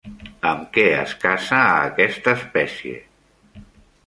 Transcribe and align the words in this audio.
Amb 0.51 0.63
què 0.77 0.85
es 1.01 1.13
caça 1.25 1.59
a 1.67 1.77
aquesta 1.91 2.35
espècie? 2.39 2.97